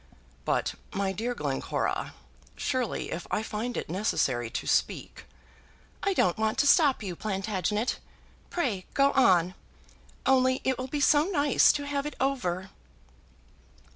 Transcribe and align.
"But, 0.45 0.73
my 0.95 1.11
dear 1.11 1.35
Glencora, 1.35 2.15
surely 2.55 3.11
if 3.11 3.27
I 3.29 3.43
find 3.43 3.77
it 3.77 3.87
necessary 3.87 4.49
to 4.49 4.65
speak" 4.65 5.25
"I 6.01 6.15
don't 6.15 6.39
want 6.39 6.57
to 6.57 6.65
stop 6.65 7.03
you, 7.03 7.15
Plantagenet. 7.15 7.99
Pray, 8.49 8.87
go 8.95 9.11
on. 9.11 9.53
Only 10.25 10.59
it 10.63 10.79
will 10.79 10.87
be 10.87 11.01
so 11.01 11.25
nice 11.25 11.71
to 11.73 11.85
have 11.85 12.07
it 12.07 12.15
over." 12.19 12.71